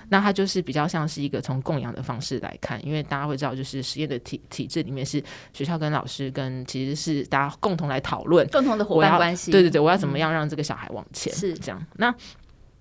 [0.09, 9.51] 那他就是比较像是一个从供养的方式来看，因为大家会知道，就是实验的体体制里面是学校跟老师跟其实是大家共同来讨论共同的伙伴关系。
[9.51, 11.33] 对对对，我要怎么样让这个小孩往前？
[11.33, 11.85] 是这样。
[11.95, 12.13] 那。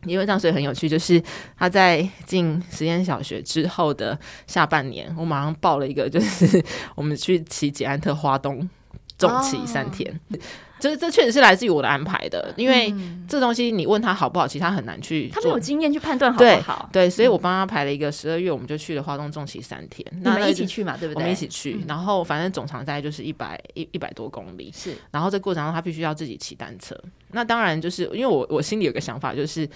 [0.04, 1.22] 因为这样，所以很有趣，就是
[1.56, 6.64] 他在进实验小学之后的下半年，我马上报了一个，就是
[6.96, 8.68] 我们去骑捷安特花东
[9.18, 10.20] 重骑三天。
[10.80, 12.92] 这这确实是来自于我的安排的，因为
[13.28, 16.88] 这东西你问他好不好，其实他很难去，他没有经验去判断好不好。
[16.92, 20.04] 对，对，所以我帮他排了一个十二月，我们就去了花东重骑三天。
[20.22, 20.96] 那你们一起去嘛？
[20.96, 21.20] 对不对？
[21.20, 24.72] 我们一起去，然后反正总长大概就是一百一一百多公里。
[24.74, 26.96] 是，然后这过程中他必须要自己骑单车。
[27.32, 29.68] 那当然就是因为我我心里有个想法，就是。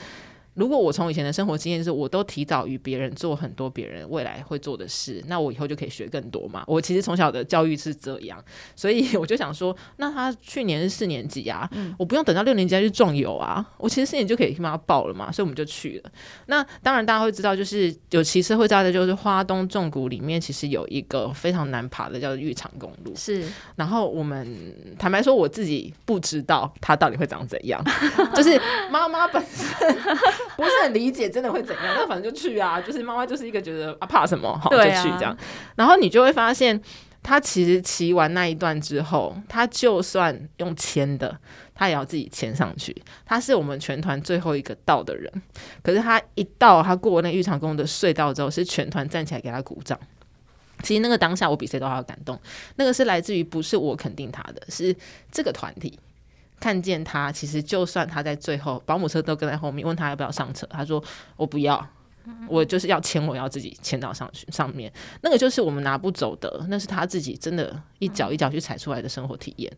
[0.54, 6.62] 如果我从以前的生活经验是，我都提早与别人做很多别人未来会做的事，那我以后就可以学更多嘛。
[6.66, 8.42] 我其实从小的教育是这样，
[8.76, 16.10] 所以我就想说，那他去年是四年级啊，嗯、我不用等到六年级再去壮游啊，我其实四年就可以帮他报了嘛，所以我们就去了。
[16.46, 23.12] 那当然大家会知道，就是有骑车会知道的，就是花东纵谷里面其实有一个非常难爬的，叫做玉长公路。
[23.16, 24.46] 是，然后我们
[24.98, 27.82] 坦白说，我自己不知道它到底会长怎样，
[28.36, 29.96] 就是妈妈本身。
[30.57, 31.94] 不是很理解，真的会怎样？
[31.96, 35.37] 那反正就去啊，就是妈妈就是一个觉得啊怕什么，好就去这样。
[35.76, 36.80] 然后你就会发现，
[37.22, 41.37] 他其实骑完那一段之后，他就算用牵的，
[41.74, 42.94] 他也要自己牵上去。
[43.24, 45.33] 他是我们全团最后一个到的人，
[45.83, 49.98] 可是他一到，他过那玉长宫的隧道之后，是全团站起来给他鼓掌。
[50.83, 52.38] 其实那个当下，我比谁都还要感动。
[52.76, 54.94] 那个是来自于不是我肯定他的，是
[55.33, 55.98] 这个团体。
[56.60, 61.02] 看见他，其实就算他在最后，保姆车都跟在后面，问他要不要上车，他说
[61.36, 61.86] 我不要。
[62.48, 69.70] 我就是要牵，我要自己签到上去上面，那个就是我们拿不走的，那是他自己真的一脚一脚去踩出来的生活体验。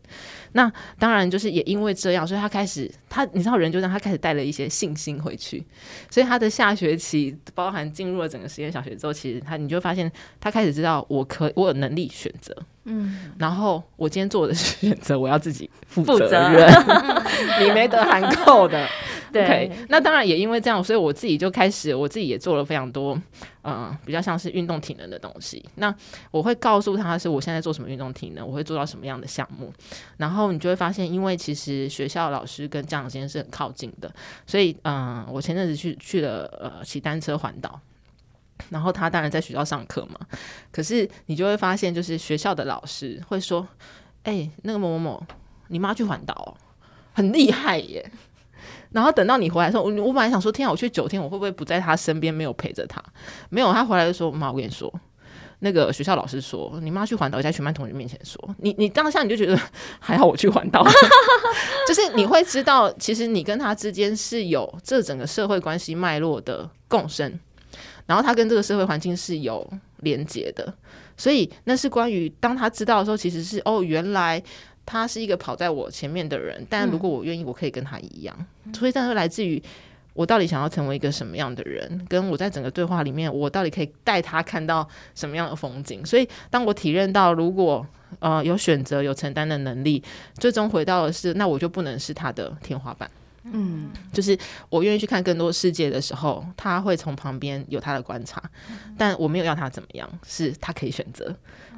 [0.53, 5.65] 那当然就是也因为这样，所以他开始他你知道人就让他开始带了一些信心回去，
[6.09, 12.55] 所以他的下学期包含进入了整个实验小学之后，其实他你就发现他开始知道我可我有能力选择，
[12.85, 16.69] 嗯，然后我今天做的选择我要自己负责任，
[17.61, 18.87] 你没得含扣的。
[19.31, 23.13] 对那当然也因为这样，所以我自己就开始，我自己也做了非常多，
[23.63, 25.63] 嗯、呃，比较像是运动体能的东西。
[25.75, 25.93] 那
[26.31, 29.71] 我会告诉他是我现在做什么运动体能，我会做到什么样的项目。
[30.17, 34.13] 然后你就会发现，因为其实学校老师跟家长之间是很靠近的，
[34.45, 37.79] 所以嗯、我前阵子去去了呃骑单车环岛。
[38.69, 40.19] 然后他当然在学校上课嘛，
[40.71, 43.65] 可是你就会发现，就是学校的老师会说
[44.23, 45.23] ：“哎、那个某某某，
[45.67, 46.57] 你妈去环岛，
[47.13, 48.11] 很厉害耶。”
[48.97, 52.99] 然后等到你回来的时候，我我本来想说：“天啊，我去九天，我会不会不在他身边，没有陪着他？”
[53.49, 54.91] 没有，他回来的时候：“妈，我跟你说。”
[55.59, 59.55] 那个学校老师说：“你妈去环岛，在全班同学面前说，你你当下你就觉得
[59.99, 60.83] 还好，我去环岛，
[61.87, 67.39] 就是你会知道，其实你跟他之间是有这整个社会关系脉络的共生，
[68.07, 70.73] 然后他跟这个社会环境是有连接的，
[71.17, 74.41] 所以那是关于当他知道的时候，其实是哦，原来
[74.87, 78.35] 他是一个跑在我前面的人，但如果我愿意，我可以跟他一样，
[78.73, 79.61] 所以这是来自于。”
[80.17, 82.03] 我到底想要成为一个什么样的人？
[82.09, 86.03] 跟我在整个对话里面，我到底可以带他看到什么样的风景？
[86.03, 87.85] 所以，当我体认到，如果
[88.17, 90.03] 呃有选择、有承担的能力，
[90.39, 93.07] 最终回到的是，那我就不能是他的天花板。
[93.43, 94.35] 嗯，就是
[94.69, 98.41] 我愿意去看更多世界的时候，他会从旁边有他的观察，
[98.97, 101.31] 但我没有要他怎么样，是他可以选择。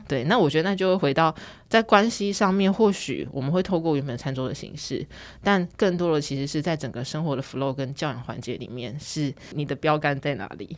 [0.09, 1.33] 对，那我觉得那就会回到
[1.69, 5.05] 在关系上面，或许我们会透过原本餐桌的形式，
[5.43, 10.75] 但更多的其实是在整个生活的 flow 跟教养环节里面，是你的标杆在哪里？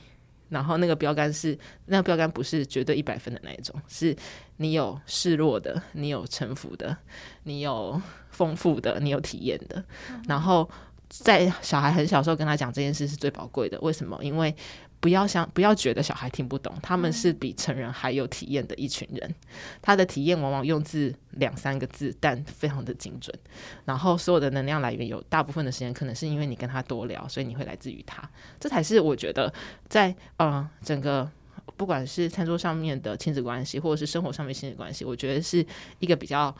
[0.49, 4.13] 然后那个标杆是那个标杆不是绝对一百分的那一种，是
[4.57, 6.97] 你有示弱的，你有臣服的，
[7.43, 9.81] 你有丰富的，你有体验的。
[10.27, 10.69] 然后
[11.07, 14.19] 在小孩很小时候跟他讲这件事是最宝贵的，为什么？
[14.21, 14.53] 因为
[15.01, 19.35] 不要想，不要觉得小孩听不懂，他们是比成人还有体验的一群人。
[19.81, 23.35] 他的体验往往用字两三个字，但非常的精准。
[23.83, 28.21] 然后所有的能量来源有大部分的时间，可能是因为你跟他多聊，所以你会来自于他。
[28.59, 29.51] 这才是我觉得
[29.89, 31.27] 在呃整个
[31.75, 35.65] 不管是餐桌上面的亲子关系，或者是生活上面亲子关系，我觉得是
[35.97, 36.55] 一个比较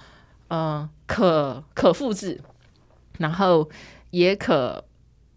[0.48, 2.42] 呃可可复制，
[3.20, 3.70] 然后
[4.10, 4.84] 也可。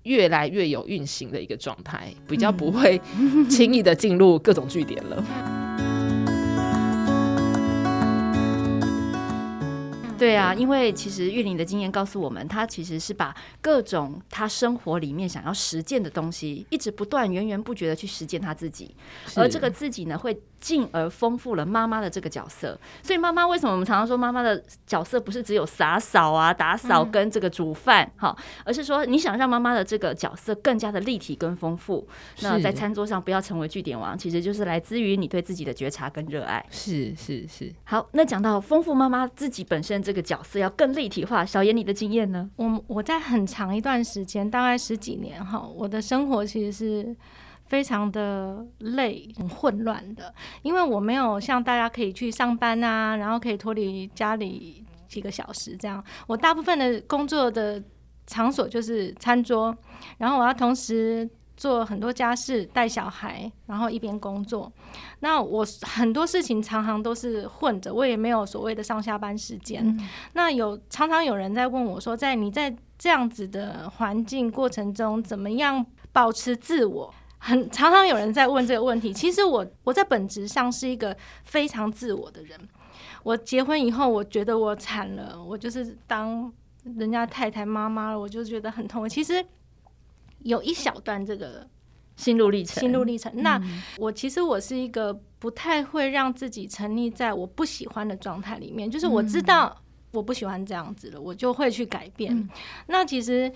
[0.04, 3.00] 越来越有运行的一个状态，比较不会
[3.50, 5.24] 轻易的进入各种据点了。
[10.16, 18.94] 对啊，因为其实玉玲的经验告诉我们，他其实是把各种他生活里面想要实践的东西，一直不断源源不绝的去实践他自己，
[19.34, 20.34] 而这个自己呢，会
[20.64, 22.80] 进而丰富了妈妈的这个角色。
[23.02, 32.08] 所以妈妈为什么我们常常说妈妈的角色不是只有洒扫啊、打扫跟这个煮饭哈，而是说你想让妈妈的这个角色更加的立体跟丰富。
[32.40, 36.64] 那在餐桌上不要成为据点王，其实就是来自于你对自己的觉察跟热爱。
[36.70, 37.70] 是是是。
[37.84, 40.14] 好，那讲到丰富妈妈自己本身这个。
[40.14, 42.48] 这个角色要更立体化，小妍，你的经验呢？
[42.54, 47.16] 我我在很长一段时间，大概十几年哈，我的生活其实是
[47.74, 50.32] 非常的累、很混乱的，
[50.62, 56.00] 因为我没有像大家可以去上班啊，然后可以脱离家里几个小时这样。
[56.28, 57.82] 我大部分的工作的
[58.28, 59.76] 场所就是餐桌，
[60.18, 61.28] 然后我要同时。
[61.56, 64.70] 做很多家事，带小孩，然后一边工作。
[65.20, 69.86] 那我很多事情常常都是混着，我也没有所谓的上下班时间。
[69.86, 70.00] 嗯。
[70.32, 77.14] 那有常常有人在问我说，在你在这样子的环境过程中，怎么样保持自我？
[77.44, 79.12] 很常常有人在问这个问题。
[79.12, 82.58] 其实我我在本质上是一个非常自我的人。
[83.22, 86.52] 我结婚以后，我觉得我惨了，我就是当
[86.82, 89.08] 人家太太妈妈了，我就觉得很痛。
[89.08, 89.44] 其实。
[90.44, 91.66] 有一小段这个
[92.16, 93.32] 心路历程，心路历程。
[93.36, 93.58] 那
[93.96, 99.74] 我其实我是一个不太会让自己沉溺在我不喜欢的状态里面，就是我知道
[100.12, 102.46] 我不喜欢这样子了，我就会去改变。
[102.88, 103.50] 那其实。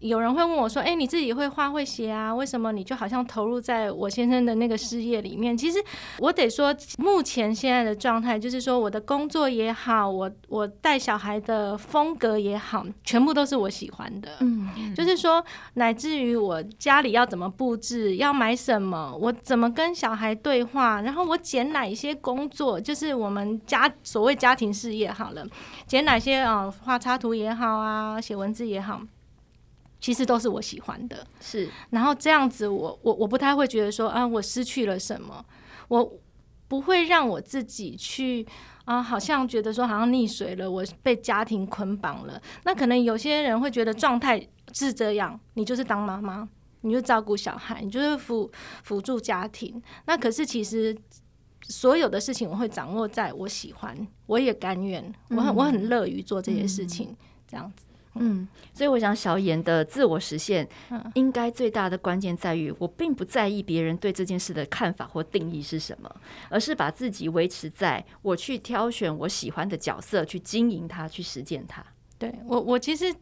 [0.00, 2.34] 有人会问我说：“哎、欸，你自己会画会写啊？
[2.34, 5.82] 为什么你就好像投入在我先生的那个事业里面？”其实
[6.18, 14.32] 我得说，目前现在的状态就是说，我的工作也好，我我带小孩的风格也好，全部都是我喜欢的。
[14.40, 15.42] 嗯，就是说，
[15.74, 25.46] 乃至于我家里要怎么布置，要买什么，我怎么跟小孩对话，然后我捡哪一些工作，就是我们家所谓家庭事业好了，
[25.86, 29.00] 捡哪些啊，画插图也好啊，写文字也好。
[30.06, 31.68] 其实都是我喜欢的，是。
[31.90, 35.44] 然后这样子我，我我我不太会觉得说啊，我失去了什么，
[35.88, 36.12] 我
[36.68, 38.46] 不会让我自己去
[38.84, 42.40] 啊，好像觉得说好像溺水了，我被家庭捆绑了。
[42.62, 44.40] 那可能有些人会觉得状态
[44.72, 46.48] 是这样，你就是当妈妈，
[46.82, 48.48] 你就照顾小孩，你就是辅
[48.84, 49.82] 辅助家庭。
[50.04, 50.96] 那可是其实
[51.62, 57.16] 所有的事情，我会掌握在我喜欢，我也甘愿，我很我很乐于做这些事情，嗯、
[57.48, 57.86] 这样子。
[58.20, 60.68] 嗯，所以我想小妍的自我实现，
[61.14, 66.14] 应该最大的关键在于，我并不在意别人对这件事的看法或定义是什么，
[66.48, 71.84] 而是把自己维持在我去挑选我喜欢的角色，去经营它，去实践它。
[72.18, 73.14] 对我，我其实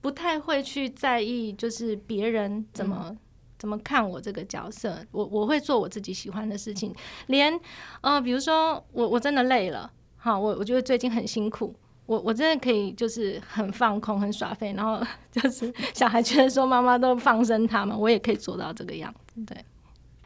[0.00, 3.16] 不太会去在意，就是别人怎么
[3.58, 5.04] 怎么看我这个角色？
[5.10, 6.94] 我我会做我自己喜欢的事情，
[7.26, 7.58] 连
[8.02, 11.74] 呃，比如说我我真的累了，好，我我觉得最近很辛苦，
[12.08, 14.98] 我我真的可以就是很放空、很耍废，然后
[15.30, 19.62] 就是小孩觉得说妈妈都放生他们，我也可以做到这个样子，对。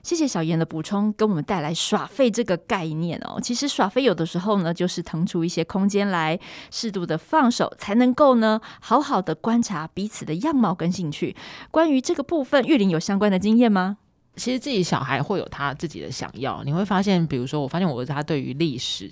[0.04, 3.40] 谢谢小妍的补充，给我们带来耍废这个概念哦。
[3.40, 6.38] 其实耍废有的时候呢，就是腾出一些空间来，
[6.70, 11.36] 适度的放手，才能够呢好好的观察彼此的样貌跟兴趣。
[11.72, 13.98] 关于这个部分，玉玲有相关的经验吗？
[14.34, 19.08] 其实自己小孩会有他自己的想要，你会发现，比如说我发现我儿子他对于历史，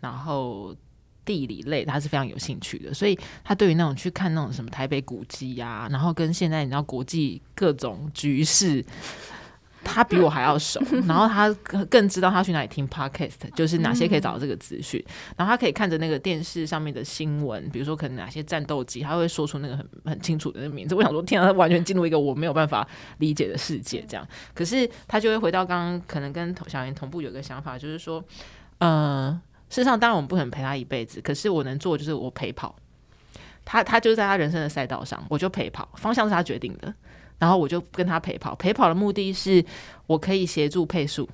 [0.00, 0.74] 然后
[1.24, 8.84] 地理类他是非常有兴趣的，所以他对于那种去看那种什么台北古迹呀、然后跟现在你知道国际各种局势。
[9.84, 11.52] 他比我还要熟，然后他
[11.86, 15.04] 更知道他去哪里听 podcast，就是哪些可以找到这个资讯。
[15.36, 20.94] 然后他可以看着那个电视上面的新闻，比如说可能哪些战斗机，他会说出那个很很清楚的那个名字。
[20.94, 22.86] 我想说，天啊，他完全进入一个我没有办法
[23.18, 24.04] 理解的世界。
[24.06, 28.22] 这样，可是他就会回到刚刚可能跟小妍同步有个想法，就是说，
[28.78, 29.36] 呃，
[29.72, 32.76] 事实上当然我们不可能陪他一辈子，可是我能做就是我陪跑。
[33.64, 36.92] 他他就在他人生的赛道上，我就陪跑，方向是他决定的。
[37.38, 39.64] 然后我就跟他陪跑，陪跑的目的是
[40.06, 41.26] 我可以协助配速。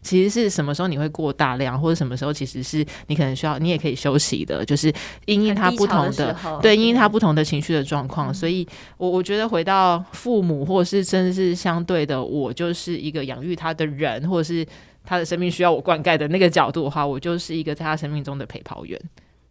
[0.00, 4.90] 其实是什么时候你会过大量，或者什么时候其实是你可能需要，你也可以休息的，就是
[5.26, 8.30] 因应他不同的，的对，因应他不同的情绪的状况。
[8.30, 8.66] 嗯、所以
[8.96, 14.64] 我我觉得回到父母，或者是甚至是相对的，我就是一个养育他的人，或者是
[15.08, 19.00] 他的生命需要我灌溉的那个角度的话，我就是一个在他生命中的陪跑员。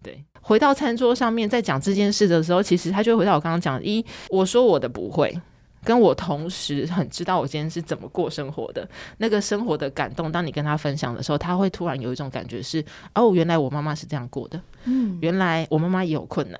[0.04, 5.36] 对，回到餐桌上面在讲这件事的时候，其实他就会回到我刚刚讲的，一我说我的不会。
[5.84, 8.86] 跟我同时很知道我今天是怎么过生活的，
[9.18, 12.84] 那个生活的感动，当你跟他分享的时候，他会突然有一种感觉是：
[13.16, 16.60] 哦，原来我妈妈是这样过的，嗯，原来我妈妈也有困难。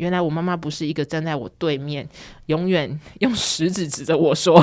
[0.00, 2.08] 原来我妈妈不是一个站在我对面，
[2.46, 4.58] 永远用食指指着我说：“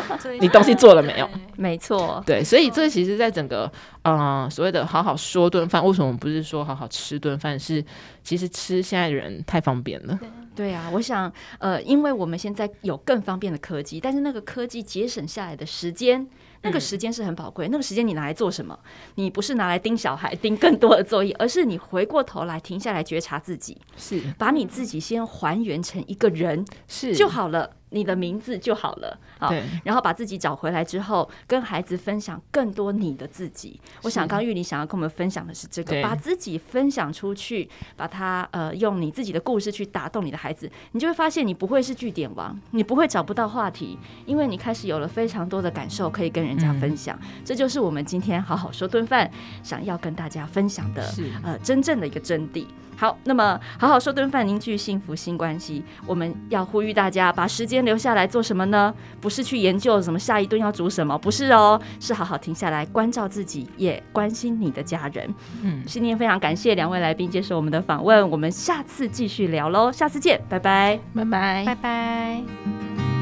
[0.38, 3.72] 你东西做了没有？”没错，对，所以这其实，在整个
[4.02, 7.58] 呃所谓的好好说顿饭，为什么不是说好好吃顿饭？
[7.58, 7.82] 是
[8.22, 10.18] 其实吃现在的人太方便了。
[10.54, 16.28] 对啊，我想呃，因为我们现在有更方便的科技，但是那个科技节省下来的时间。
[16.62, 18.78] 那个时间是很宝贵，那个时间你拿来做什么？
[19.14, 27.70] 你不是拿来盯小孩、盯更多的作业，而是你回过头来停下来觉察自己，是把你自己先还原成一个人，是就好了。
[27.90, 29.52] 你的名字就好了，好，
[29.84, 33.80] 然后把自己找回来之后，跟孩子分享更多你的自己。
[34.02, 47.16] 我想，刚玉玲想要跟我们分享的是这个，把自己分享出去，把它呃用你自己的故事去打动你的孩子，你就会发现你不会是据点王，你不会找不到话题，因为你开始有了非常多的感受可以跟人家分享。
[47.22, 49.30] 嗯、这就是我们今天好好说顿饭
[49.62, 51.08] 想要跟大家分享的，
[51.42, 52.66] 呃，真正的一个真谛。
[52.96, 55.84] 好，那么好好说顿饭，凝聚幸福新关系。
[56.06, 58.92] 我们要呼吁大家把时间留下来做什么呢？
[59.20, 65.32] 不是去研究什么下一顿要煮什么，不是哦，是好好停下来关照自己，也关心你的家人。
[65.62, 73.15] 嗯，今天非常感谢两位来宾接受我们的访问，我们下次继续聊喽，下次见，拜拜，拜拜，拜拜。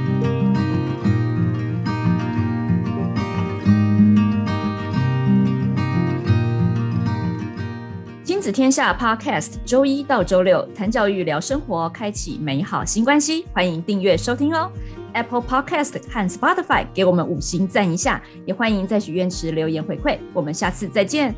[8.45, 13.47] 子天下 Podcast，周一到周六谈教育、聊生活，开启美好新关系。
[13.55, 14.71] 欢迎订阅收听哦
[15.15, 20.19] ！Apple Podcast 和 Spotify 给我们五星赞一下，也欢迎在许愿池留言回馈。
[20.35, 21.35] 我们下次再见。